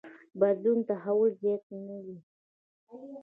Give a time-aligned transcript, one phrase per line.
[0.39, 2.17] بدلون تحول زیات نه وي.